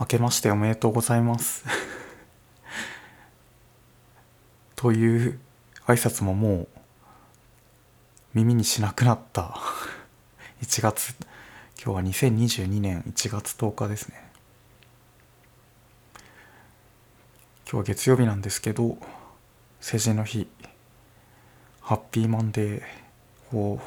[0.00, 1.62] 明けましておめでとうございます。
[4.74, 5.38] という
[5.84, 6.68] 挨拶ももう
[8.32, 9.54] 耳にしなくなった。
[10.64, 11.14] 1月
[11.84, 14.30] 今日は2022年1月10日ですね。
[17.70, 18.96] 今日は月曜日なんですけど
[19.82, 20.48] 成人の日
[21.82, 23.78] ハッピーマンデーを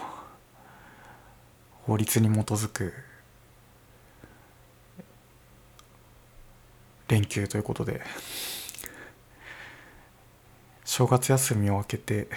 [1.88, 2.93] 法律に基づく
[7.07, 8.02] 連休ということで
[10.85, 12.27] 正月休みを明けて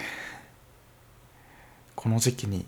[1.95, 2.65] この時期に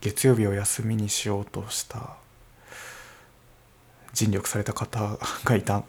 [0.00, 2.16] 月曜日を休みにしようとした
[4.12, 5.82] 尽力された方がいた。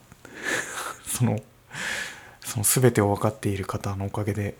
[1.05, 1.39] その
[2.41, 4.55] その全てを分かっている方のおかげで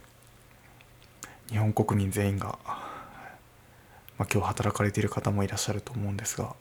[1.49, 6.53] 日本国民全員が、まあ、今日働かれている方もいらっしゃると思うんですが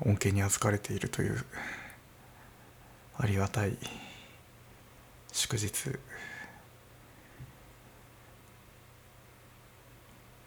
[0.00, 1.44] 恩恵に預かれているという
[3.22, 3.76] ありがたい。
[5.32, 5.70] 祝日。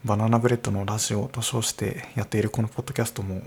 [0.04, 3.42] バナナブレッドのラジオと称してやっているこのポッドキャストも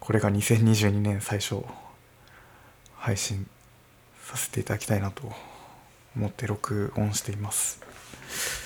[0.00, 1.62] これが2022年最初
[2.96, 3.46] 配信
[4.24, 5.32] させていただきたいなと
[6.16, 8.63] 思って録音しています。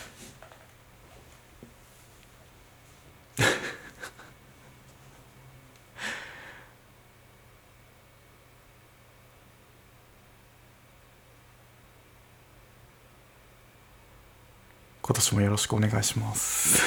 [15.08, 16.82] 今年もよろしくお願いします。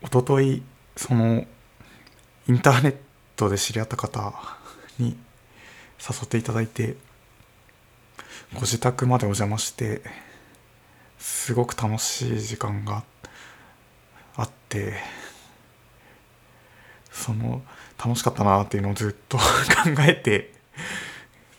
[0.00, 0.62] 一昨日
[0.96, 1.44] その
[2.46, 2.96] インターネッ
[3.34, 4.32] トで知り合った方
[5.00, 5.16] に
[5.98, 6.94] 誘っていただいて
[8.54, 10.27] ご自宅までお邪魔して
[11.18, 13.02] すごく楽しい時間が
[14.36, 14.94] あって
[17.10, 17.62] その
[18.02, 19.42] 楽しかったなっていうのをずっと考
[20.06, 20.52] えて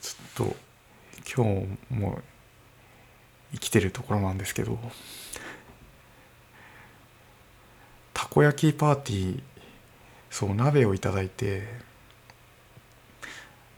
[0.02, 0.56] ちょっと
[1.36, 2.20] 今日も
[3.52, 4.80] 生きてるところなんですけど
[8.14, 9.42] たこ焼きパーティー
[10.30, 11.68] そう鍋をいただいて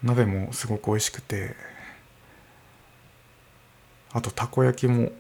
[0.04, 1.56] 鍋もすごく美味しくて
[4.14, 5.12] あとたこ焼きも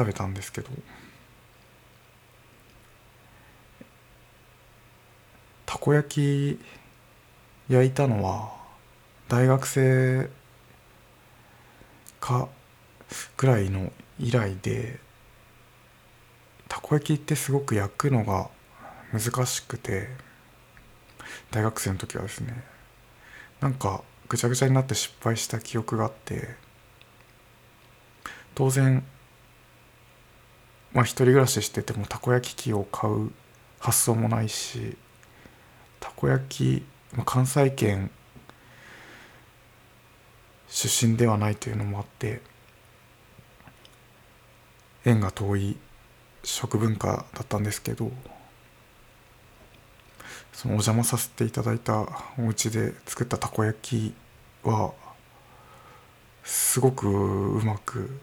[0.00, 0.70] 食べたんですけど
[5.66, 6.60] たこ焼き
[7.68, 8.50] 焼いたのは
[9.28, 10.30] 大学生
[12.18, 12.48] か
[13.36, 14.98] ぐらいの以来で
[16.66, 18.48] たこ焼きってすごく焼くのが
[19.12, 20.08] 難しくて
[21.50, 22.64] 大学生の時はですね
[23.60, 26.56] なんかぐちゃぐちゃになって失敗した記憶があって
[28.54, 29.04] 当然
[30.92, 33.30] まあ一人暮らししててもたこ焼き器を買う
[33.78, 34.96] 発想もないし
[36.00, 36.82] たこ焼き、
[37.14, 38.10] まあ、関西圏
[40.68, 42.40] 出身ではないというのもあって
[45.04, 45.76] 縁が遠い
[46.44, 48.10] 食文化だったんですけど
[50.52, 52.06] そのお邪魔させていただいた
[52.38, 54.14] お家で作ったたこ焼き
[54.62, 54.92] は
[56.44, 58.18] すごくうまく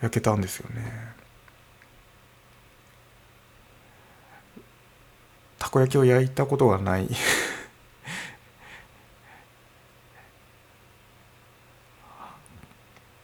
[0.00, 0.82] 焼けたんですよね。
[5.58, 7.04] たこ焼きを焼いたことがない。
[7.06, 7.08] っ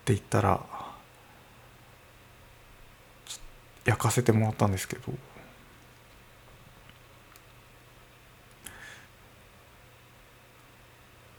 [0.04, 0.64] て言ったら
[3.84, 5.12] 焼かせてもらったんですけど。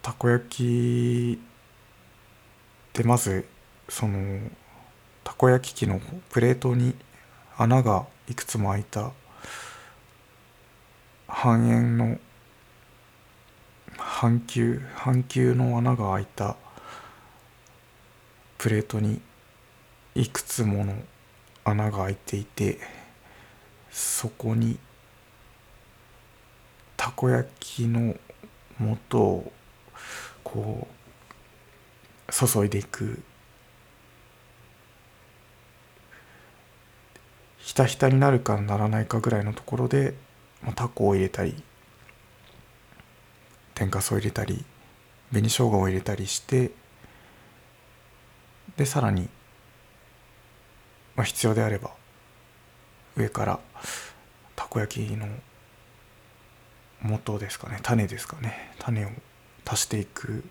[0.01, 3.45] たこ焼きってまず
[3.89, 4.39] その
[5.37, 6.95] こ焼き器のプレートに
[7.57, 9.11] 穴がいくつも開いた
[11.27, 12.17] 半円の
[13.97, 16.55] 半球半球の穴が開いた
[18.57, 19.21] プレートに
[20.15, 20.95] いくつもの
[21.63, 22.79] 穴が開いていて
[23.91, 24.79] そこに
[26.95, 28.15] たこ焼きの
[28.79, 29.51] 素を
[30.43, 30.87] こ
[32.27, 33.21] う注いでいく
[37.77, 40.15] たひたになるかならないかぐらいのところで
[40.63, 41.55] まあタコを入れたり
[43.75, 44.65] 天かすを入れたり
[45.29, 46.71] 紅生姜を入れたりして
[48.75, 49.29] でさらに、
[51.15, 51.91] まあ、必要であれば
[53.15, 53.59] 上から
[54.55, 55.27] たこ焼きの
[57.03, 59.09] 元ですかね種ですかね種を
[59.65, 60.43] 足していく。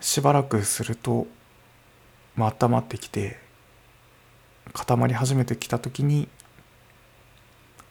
[0.00, 1.26] しばらくすると、
[2.36, 3.38] まあ温まってきて
[4.72, 6.28] 固まり始めてきた時に、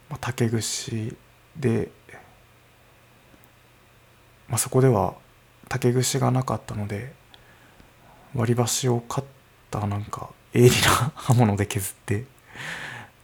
[0.09, 1.15] まあ、竹串
[1.57, 1.89] で、
[4.47, 5.15] まあ、そこでは
[5.68, 7.13] 竹串がなかったので
[8.36, 9.25] 割り箸をカッ
[9.71, 12.25] ターなんか鋭利な刃物で削って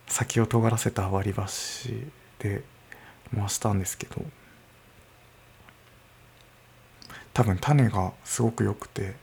[0.07, 2.07] 先を尖らせた割り箸
[2.39, 2.63] で
[3.33, 4.21] 回したんですけど
[7.33, 9.15] 多分種がすごく良くて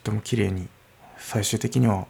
[0.00, 0.68] ても綺麗に
[1.18, 2.06] 最終的には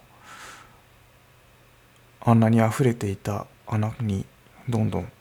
[2.21, 4.25] あんなに溢れていた穴に
[4.69, 5.13] どんどん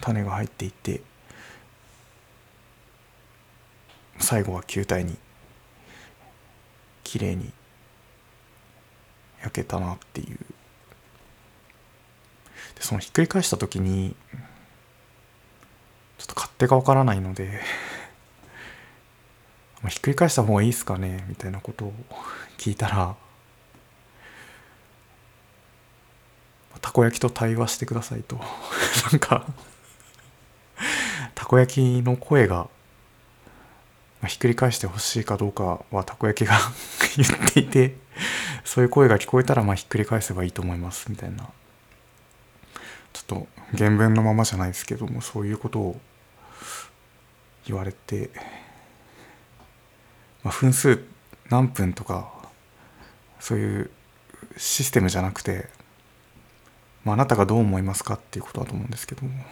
[0.00, 1.00] 種が入っていって
[4.18, 5.16] 最後は球体に
[7.04, 7.52] 綺麗に
[9.40, 10.38] 焼けたなっていう。
[12.74, 14.14] でそのひっくり返した時に
[16.18, 17.60] ちょっと勝手がわからないので
[19.88, 21.92] ひっくり返した方がいいですかねみたいなことを
[22.58, 23.16] 聞いたら
[26.82, 28.36] たこ焼きと対話してくださいと。
[29.10, 29.46] なんか
[31.34, 32.68] たこ焼きの声が
[34.26, 36.58] ひっくり返してほしいかどうかはたこ焼きが
[37.16, 37.96] 言っていて
[38.64, 41.48] そういう声が聞こえたらまあひっくり返せばいいと思いますみたいな。
[43.12, 46.00] ちょっと原文のままじゃないですけどもそういうことを
[47.66, 48.30] 言われて、
[50.42, 51.04] まあ、分数
[51.50, 52.32] 何分とか
[53.40, 53.90] そういう
[54.56, 55.68] システムじゃなくて、
[57.04, 59.30] まあ、あなたがどう思いますかっていうことだと思うんですけども。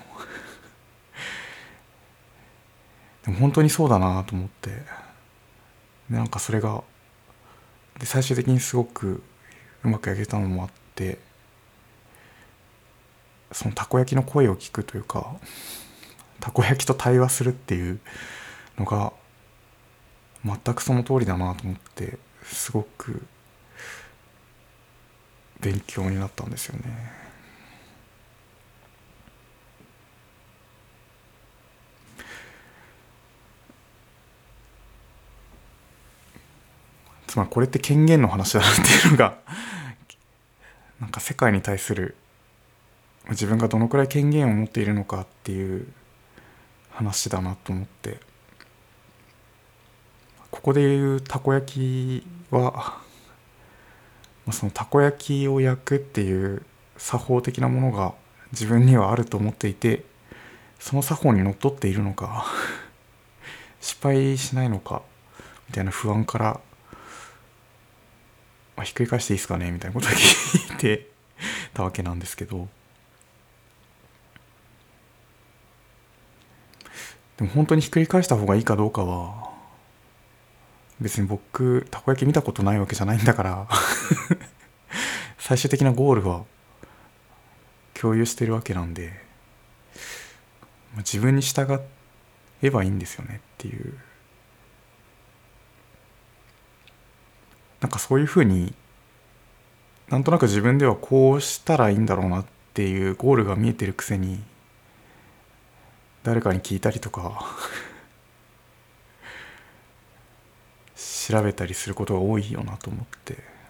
[3.25, 5.11] でも本当にそうだなと思って。
[6.11, 6.83] なんかそれが
[7.99, 9.23] で最終的にすごく
[9.85, 11.19] うまく焼けたのもあって
[13.53, 15.37] そのたこ焼きの声を聞くというか
[16.41, 18.01] たこ焼きと対話するっていう
[18.77, 19.13] のが
[20.45, 23.23] 全くその通りだなと思ってすごく
[25.61, 27.21] 勉強になったんですよね。
[37.27, 39.39] つまりこれって権限の話だなっていうのが
[40.99, 42.17] なんか世界に対する
[43.29, 45.87] 自分がどのくらい権限を持っているのかっていう
[46.91, 48.21] 話だなと思って
[50.61, 52.99] ここでいうたこ焼きは
[54.53, 56.63] そのたこ焼きを焼くっていう
[56.99, 58.13] 作法的なものが
[58.53, 60.05] 自分にはあると思っていて
[60.79, 62.45] その作法にのっとっているのか
[63.81, 65.01] 失敗しないのか
[65.67, 66.61] みたいな不安から
[68.77, 71.09] まあ、ひっくり返していいですかねみたいなことを聞いて
[71.73, 72.69] たわけなんですけど。
[77.37, 79.50] でも本当にひっくり返した方がいいかどうかは
[81.01, 83.69] 別に僕たこ焼き見たことないわけじゃないんだから。
[85.39, 86.45] 最終的なゴールは
[87.95, 89.21] 共有してるわけなんで
[90.99, 91.81] 自分に従
[92.63, 93.99] えばいいんですよねっていう。
[97.81, 98.75] なんかそういうふうに
[100.09, 104.43] なんとなく自分ではこうしたらいいんだろうなっていうゴールが見えてるくせに
[106.23, 107.45] 誰かに聞いたりとか。
[111.31, 113.61] 調べたりすることが多いよなと思って。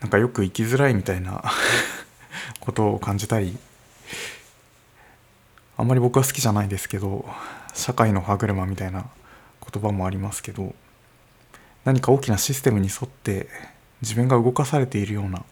[0.00, 1.44] なんかよく生きづらいみたいな
[2.60, 3.58] ことを感じたり
[5.76, 7.28] あんまり僕は好きじゃないですけど
[7.74, 9.10] 社会の歯車みたいな
[9.70, 10.74] 言葉もありますけど
[11.84, 13.48] 何か大きなシステムに沿って
[14.00, 15.44] 自分が動かされているような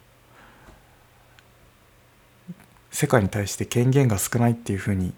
[2.90, 5.12] 世界に対して権限が少ないっていうふうに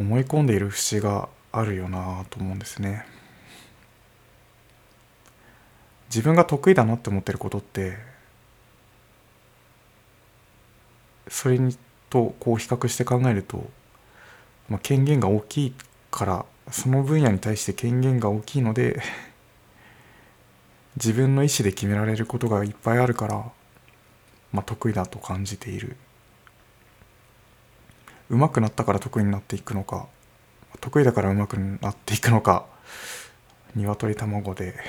[0.00, 3.04] 思い込んでいる節があるよなと思うんですね。
[6.08, 7.98] 自分が得意だなって思ってることって
[11.28, 11.76] それに
[12.08, 13.70] とこう比較して考えると、
[14.68, 15.74] まあ、権限が大きい
[16.10, 19.00] からその分野に対して権限が大きいので
[20.96, 23.44] 自分の意思で決められることがいっぱいあるから、
[24.50, 25.96] まあ、得意だと感じている
[28.30, 30.06] 上手くなったから得意になっていくのか
[30.80, 32.64] 得意だから上手くなっていくのか
[33.74, 34.74] 鶏卵で。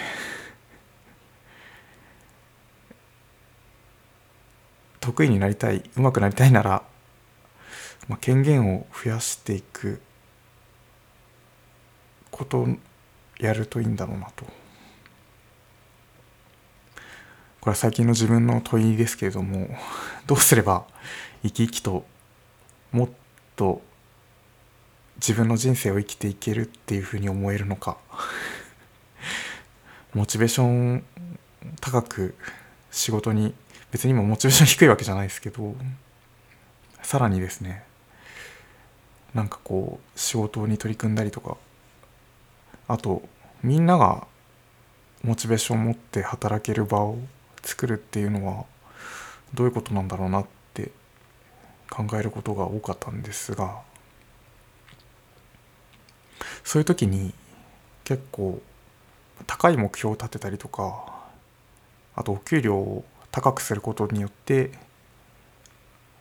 [5.00, 6.83] 得意になりたい上手くなりたいなら、
[8.07, 10.00] まあ、権限を増やしていく
[12.29, 12.67] ことを
[13.39, 14.45] やるといいんだろうなと。
[17.62, 19.69] これは最近の自分の問いですけれども
[20.25, 20.86] どうすれば
[21.43, 22.05] 生き生きと
[22.91, 23.10] もっ
[23.61, 23.79] と
[25.17, 27.97] 自分の人生を生きていけるっていうふうに思えるのか。
[30.15, 31.03] モチベーション
[31.79, 32.33] 高く
[32.89, 33.53] 仕事に
[33.91, 35.75] 別にもモチベーション低いわけじゃないですけど
[37.03, 37.83] さらにですね
[39.35, 41.55] なんかこう仕事に取り組んだりとか
[42.87, 43.21] あと
[43.63, 44.27] みんなが
[45.23, 47.19] モチベーションを持って働ける場を
[47.61, 48.65] 作るっていうのは
[49.53, 50.60] どういうことなんだろうなって
[51.91, 53.81] 考えることが多かったんですが
[56.63, 57.33] そういう時に
[58.05, 58.62] 結構
[59.45, 61.05] 高い目標を立てたりとか
[62.15, 64.71] あとお給料を高くすることによって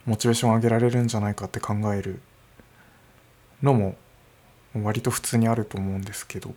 [0.06, 2.20] モチベーションを上げられるんじゃないかって考える
[3.62, 3.96] のも
[4.74, 6.54] 割と普通にあると思うんですけど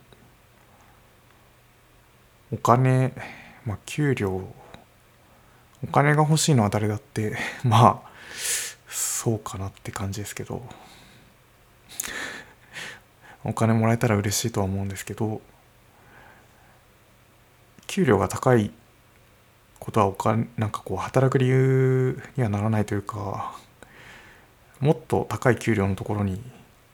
[2.51, 3.13] お金
[3.65, 4.47] まあ給料
[5.83, 8.13] お金が欲しいのは誰だって まあ
[8.93, 10.63] そうかなって感じですけど。
[13.43, 15.41] お金もらえたら嬉しいとは思うんですけど。
[17.87, 18.71] 給料が高い
[19.79, 23.53] ことはお金なんかこう働く理由にはならないというか
[24.79, 26.41] もっと高い給料のところに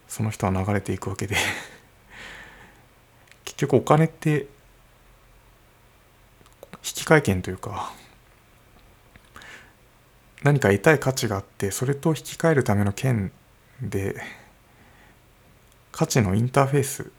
[0.08, 1.36] その人は流れていくわけで。
[3.44, 4.48] 結局お金って
[6.82, 7.92] 引換券というか
[10.42, 13.30] 何か得たい価値があってそれと引き換えるための券
[13.82, 14.16] で
[15.92, 17.10] 価値のインターフェース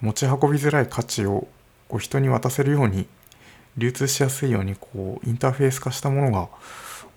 [0.00, 1.48] 持ち運びづらい価値を
[1.88, 3.06] こう人に渡せるように
[3.76, 6.48] 流通しやすいようにこうインターフェース化したものが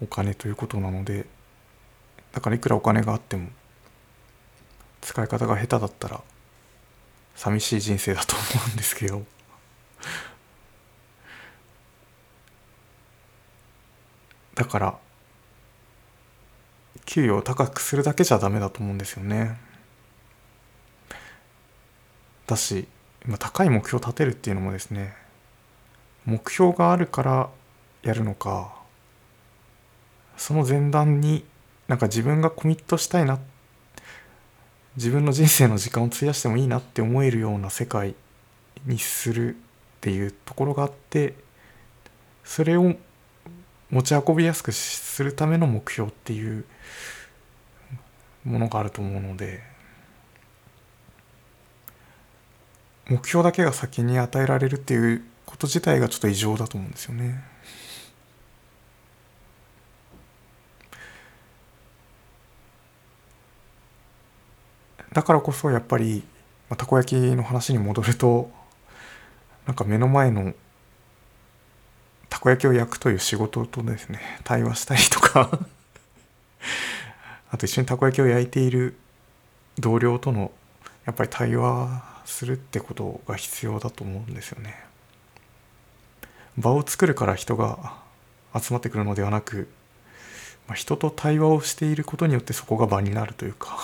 [0.01, 1.25] お金ということなので
[2.31, 3.49] だからいくらお金があっても
[5.01, 6.21] 使い方が下手だったら
[7.35, 9.23] 寂しい人生だと思うんですけど。
[14.59, 14.97] だから
[17.05, 19.57] 給与を高くするだけじゃダメだと思うんですよね。
[22.45, 22.85] だし
[23.39, 25.13] 高い目標を立てるっていうのもですね
[26.25, 27.49] 目標があるから
[28.03, 28.73] やるのか
[30.35, 31.45] その前段に
[31.87, 33.39] なんか自分がコミットしたいな
[34.97, 38.13] 自分の人生の時間を費やしてもいいなって思えるような世界
[38.85, 39.57] にするっ
[40.01, 41.35] ていうところがあって
[42.43, 42.95] それを
[43.89, 46.65] 持ち運びやすくするための目標っていう
[48.45, 49.61] ものがあると思うので
[53.09, 57.43] 目標だけが先に与えられるっていうこと自体がちょっと異常だと思うんですよね。
[65.11, 66.23] だからこそやっぱり、
[66.69, 68.51] まあ、たこ焼きの話に戻ると
[69.65, 70.53] なんか目の前の
[72.39, 75.59] たこ焼きを焼くという仕事とですね対話したりとか
[77.51, 78.95] あと一緒にたこ焼きを焼いている
[79.77, 80.53] 同僚との
[81.05, 84.81] やっぱり対話するってことが必要だと思うんですよね。
[86.57, 87.97] 場を作るから人が
[88.57, 89.67] 集まってくるのではなく、
[90.65, 93.77] まあ、人と対話をしていることによってそこが場になるというか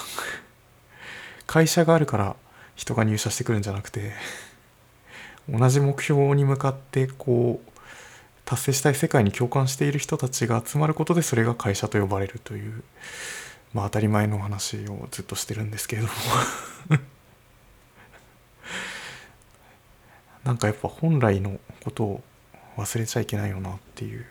[1.45, 2.38] 会社があるから
[2.77, 4.13] 人が入社してくるんじゃなくて
[5.50, 7.75] 同じ目標に向かってこう
[8.46, 12.84] 達成したい世界に共感している人たちが集まることでそれが会社と呼ばれるという
[13.74, 16.14] まあ当たり前の話をずっとしてるんですけれども。
[20.46, 22.24] なんかやっぱ本来のことを
[22.78, 24.24] 忘れちゃいけないよなっていう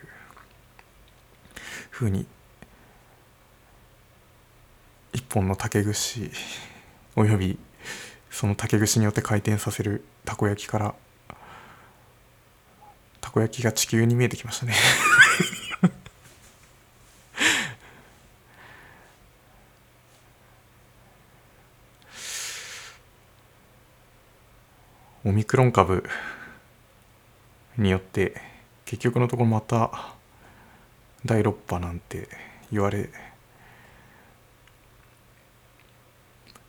[1.91, 2.25] ふうに
[5.13, 6.31] 一本の竹串
[7.17, 7.59] および
[8.31, 10.95] その竹串によって回転させるたこ焼きから
[13.35, 14.75] こ焼きが地球に見えてきましたね。
[25.25, 26.09] オミクロン株
[27.77, 28.41] によって
[28.85, 30.15] 結局のところまた
[31.25, 32.29] 第6波なんて
[32.71, 33.11] 言われ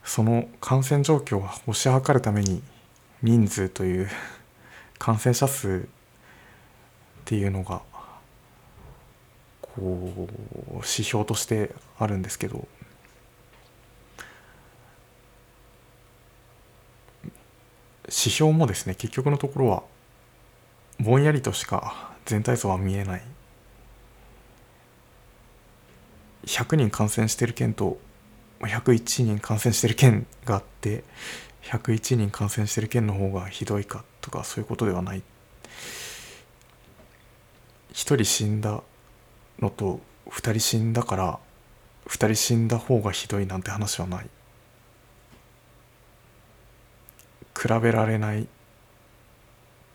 [0.02, 2.60] その感染状況を推し量るために
[3.22, 4.08] 人数という
[4.98, 5.88] 感染者数
[7.26, 7.82] っていうのが
[9.60, 10.28] こ
[10.70, 12.68] う指標としてあるんですけど。
[18.04, 19.82] 指標もですね結局のところは
[21.00, 23.22] ぼんやりとしか全体像は見えない。
[26.44, 27.98] 100人感染してる県と
[28.60, 31.02] 101人感染してる県があって
[31.64, 35.22] 101人感染してる県の方がひどいかとかそういうことではない。
[37.96, 38.82] 1人死んだ
[39.58, 41.38] のと2人死んだから
[42.06, 44.28] 2人死んだ方がひどいなんて話はない。
[47.58, 48.46] 比べられないっ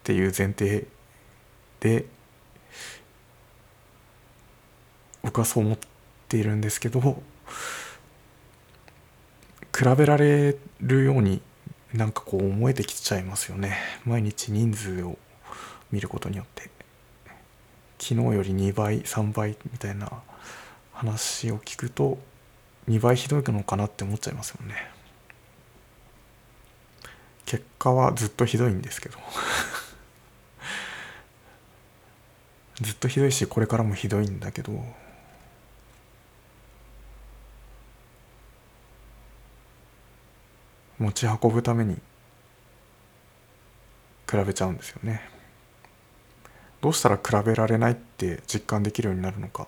[0.03, 0.87] ていう前提
[1.79, 2.05] で
[5.21, 5.77] 僕はそう思っ
[6.27, 7.21] ているんですけど比
[9.95, 11.39] べられるように
[11.93, 13.77] なんかこう思えてきちゃいますよね。
[14.05, 15.19] 毎日人数を
[15.91, 16.80] 見ることによって。
[18.01, 20.11] 昨日より2倍3倍みたいな
[20.91, 22.17] 話を聞くと
[22.89, 24.89] 2倍ひどいのかなって思っちゃいますよね。
[27.45, 29.19] 結果はずっとひどいんですけど。
[32.81, 34.83] ずっとひどいしこれからもひどいんだけど。
[40.97, 41.95] 持ち運ぶために
[44.29, 45.40] 比べちゃうんですよね。
[46.81, 49.67] どうしたら比べられないって実感できるようになるのか。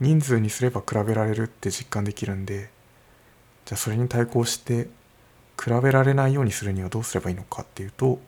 [0.00, 2.70] 人数にすれば比べられるって実感できるんで
[3.64, 4.88] じゃあそれに対抗して
[5.60, 8.20] 比べられないようにするにはどうすればいいのかっていうと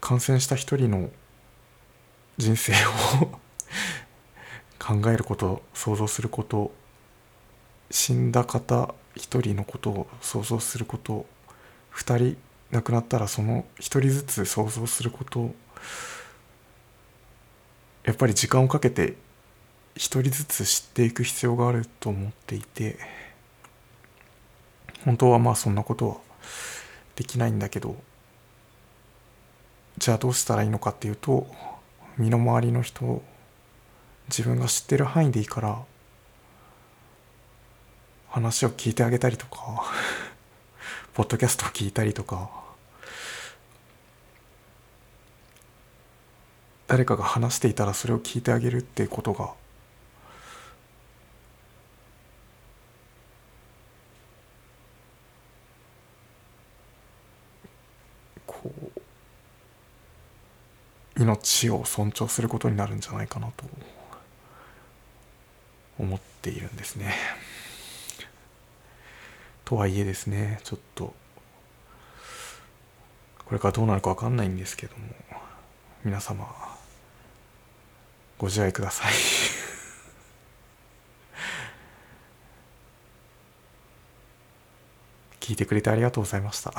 [0.00, 1.08] 感染した一人の
[2.36, 2.72] 人生
[3.22, 3.38] を
[4.78, 6.72] 考えること想像すること
[7.90, 11.24] 死んだ方一人のことを想像すること
[11.88, 12.36] 二人
[12.70, 15.54] 亡くなったらその一人ずつ想像すること
[18.04, 19.16] やっぱり時間をかけて
[19.96, 22.98] 一人ずつ知っていく必要があると思っていて
[25.04, 26.16] 本当はまあそんなことは
[27.16, 27.96] できないんだけど
[29.98, 31.46] じゃあどうしたらいいのかっていうと
[32.18, 33.22] 身の回りの人
[34.28, 35.82] 自分が知ってる範囲でいいから
[38.28, 39.84] 話を聞いてあげたりとか
[41.14, 42.50] ポッドキャストを聞いたりとか
[46.94, 49.52] 誰かが話していたらそれを聞いてあげるっていうことが
[58.46, 58.70] こ
[61.16, 63.64] う命を尊重することになるんじゃないかなと
[65.98, 67.12] 思っているんですね。
[69.64, 71.12] とはいえですねちょっと
[73.46, 75.08] これからどうなるか分かんないんですけども
[76.04, 76.73] 皆様
[78.38, 79.12] ご自愛ください。
[85.40, 86.72] 聞いてくれてありがとうございました。